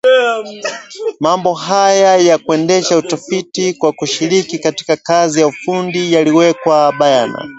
[1.19, 7.49] Mambo haya ya kuendesha utafiti kwa kushiriki katika kazi ya ufundi yaliwekwa bayana